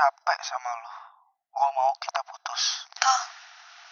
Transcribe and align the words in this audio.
capek 0.00 0.40
sama 0.40 0.70
lu. 0.80 0.92
Gue 1.52 1.68
mau 1.76 1.92
kita 2.00 2.20
putus. 2.24 2.88
Toh, 2.96 3.20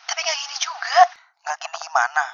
tapi 0.09 0.25
gak 0.25 0.39
gini 0.41 0.57
juga. 0.57 1.01
Gak 1.45 1.57
gini 1.61 1.77
gimana? 1.85 2.25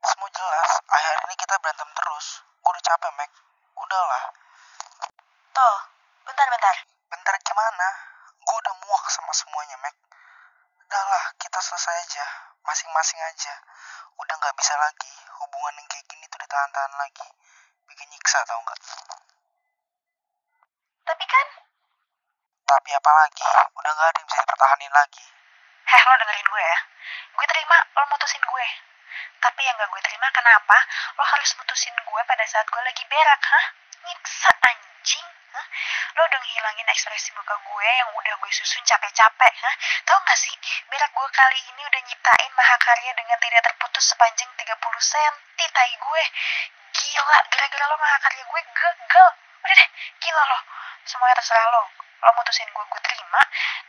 Semua 0.00 0.32
jelas, 0.32 0.70
akhir 0.88 1.16
ini 1.28 1.34
kita 1.36 1.60
berantem 1.60 1.90
terus. 1.92 2.40
Gue 2.64 2.72
udah 2.72 2.84
capek, 2.88 3.12
Mac. 3.20 3.30
Udahlah. 3.76 4.24
Toh, 5.52 5.76
bentar-bentar. 6.24 6.76
Bentar 7.12 7.36
gimana? 7.44 7.88
Gue 8.40 8.56
udah 8.64 8.74
muak 8.80 9.04
sama 9.12 9.32
semuanya, 9.36 9.76
Mac. 9.84 9.92
Udahlah, 10.88 11.24
kita 11.36 11.60
selesai 11.60 12.08
aja. 12.08 12.26
Masing-masing 12.64 13.20
aja. 13.28 13.54
Udah 14.16 14.34
gak 14.40 14.56
bisa 14.56 14.72
lagi. 14.80 15.12
Hubungan 15.36 15.84
yang 15.84 15.88
kayak 15.92 16.08
gini 16.08 16.24
tuh 16.32 16.40
ditahan-tahan 16.40 16.96
lagi. 16.96 17.28
Bikin 17.92 18.08
nyiksa 18.08 18.40
tau 18.48 18.60
gak? 18.64 18.80
Tapi 21.02 21.24
kan, 21.28 21.46
Tapi 22.72 22.88
apa 22.96 23.10
lagi? 23.12 23.44
Udah 23.76 23.90
gak 23.92 24.08
ada 24.08 24.16
yang 24.16 24.28
bisa 24.32 24.40
dipertahanin 24.40 24.92
lagi. 24.96 25.24
heh 25.92 26.02
lo 26.08 26.14
dengerin 26.16 26.48
gue 26.48 26.64
ya. 26.64 26.78
Gue 27.36 27.46
terima 27.52 27.76
lo 28.00 28.04
mutusin 28.08 28.40
gue. 28.40 28.66
Tapi 29.44 29.60
yang 29.60 29.76
gak 29.76 29.92
gue 29.92 30.00
terima 30.00 30.32
kenapa 30.32 30.76
lo 31.20 31.24
harus 31.36 31.52
mutusin 31.60 31.92
gue 31.92 32.22
pada 32.24 32.44
saat 32.48 32.64
gue 32.64 32.80
lagi 32.80 33.04
berak, 33.12 33.42
hah? 33.44 33.64
Nyiksa 34.08 34.50
anjing, 34.72 35.28
hah? 35.52 35.66
Lo 36.16 36.24
udah 36.24 36.40
ngilangin 36.40 36.88
ekspresi 36.88 37.36
muka 37.36 37.60
gue 37.60 37.88
yang 37.92 38.08
udah 38.08 38.34
gue 38.40 38.52
susun 38.56 38.80
capek-capek, 38.88 39.52
hah? 39.52 39.74
Tahu 40.08 40.18
gak 40.24 40.38
sih, 40.40 40.56
berak 40.88 41.12
gue 41.12 41.28
kali 41.28 41.60
ini 41.76 41.82
udah 41.84 42.00
nyiptain 42.08 42.52
mahakarya 42.56 43.12
dengan 43.12 43.36
tidak 43.36 43.68
terputus 43.68 44.16
sepanjang 44.16 44.48
30 44.48 44.64
cm 44.80 45.36
tai 45.76 45.92
gue. 45.92 46.24
Gila, 46.96 47.38
gara-gara 47.52 47.84
lo 47.84 47.96
mahakarya 48.00 48.44
gue 48.48 48.60
gagal. 48.64 49.28
Udah 49.60 49.76
deh, 49.76 49.88
gila 50.24 50.42
lo. 50.48 50.58
Semuanya 51.04 51.36
terserah 51.36 51.68
lo. 51.68 52.01
Lo 52.22 52.30
mutusin 52.38 52.70
gue, 52.70 52.84
gue 52.86 53.02
terima. 53.02 53.40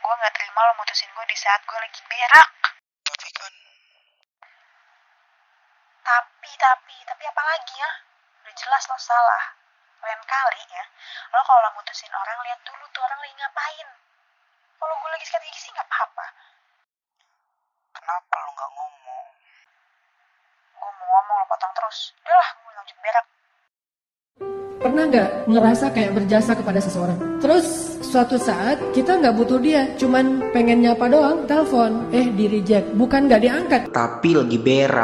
Gue 0.02 0.12
gak 0.18 0.34
terima 0.34 0.60
lo 0.66 0.72
mutusin 0.74 1.10
gue 1.14 1.24
di 1.30 1.36
saat 1.38 1.62
gue 1.62 1.78
lagi 1.78 2.02
berak. 2.10 2.48
Tapi 3.06 3.28
kan, 3.30 3.54
Tapi, 6.04 6.50
tapi, 6.58 6.96
tapi 7.06 7.22
apa 7.30 7.42
lagi 7.46 7.74
ya? 7.78 7.90
Udah 8.42 8.54
jelas 8.58 8.82
lo 8.90 8.98
salah. 8.98 9.44
Lain 10.04 10.20
kali 10.28 10.62
ya, 10.68 10.84
lo 11.32 11.40
kalau 11.48 11.72
mutusin 11.80 12.12
orang 12.12 12.36
lihat 12.44 12.60
dulu 12.60 12.84
tuh 12.92 13.00
orang 13.00 13.16
lagi 13.24 13.34
ngapain. 13.40 13.88
Kalau 14.76 14.94
gue 15.00 15.10
lagi 15.16 15.24
sikat 15.24 15.40
gigi 15.48 15.60
sih 15.64 15.72
nggak 15.72 15.88
apa-apa. 15.88 16.26
kenapa 17.94 18.34
lu 18.44 18.52
gak 18.52 18.72
ngomong? 18.74 19.26
Gue 20.76 20.90
mau 20.92 21.06
ngomong 21.08 21.36
lo 21.40 21.46
potong 21.48 21.72
terus. 21.72 22.12
Udah 22.20 22.36
lah, 22.36 22.48
gue 22.52 22.72
lanjut 22.76 22.98
berak. 23.00 23.26
Pernah 24.84 25.08
nggak 25.08 25.48
ngerasa 25.48 25.96
kayak 25.96 26.12
berjasa 26.12 26.52
kepada 26.52 26.76
seseorang? 26.76 27.40
Terus 27.40 27.96
suatu 28.04 28.36
saat 28.36 28.76
kita 28.92 29.16
nggak 29.16 29.32
butuh 29.32 29.56
dia, 29.56 29.88
cuman 29.96 30.52
pengen 30.52 30.84
nyapa 30.84 31.08
doang, 31.08 31.48
telepon, 31.48 32.04
eh 32.12 32.28
di 32.28 32.44
reject, 32.52 32.92
bukan 32.92 33.24
nggak 33.24 33.42
diangkat. 33.48 33.82
Tapi 33.88 34.36
lagi 34.36 34.60
berak. 34.60 35.00